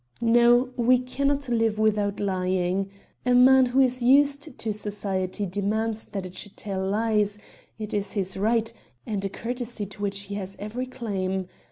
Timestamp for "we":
0.77-0.97